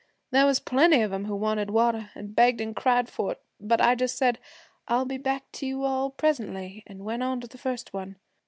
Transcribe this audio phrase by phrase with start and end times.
[0.31, 3.79] There was plenty of 'em who wanted water, an' begged an' cried for it; but
[3.79, 4.39] I just said,
[4.87, 8.15] "I'll be back to you all presently," an' went on to the first one.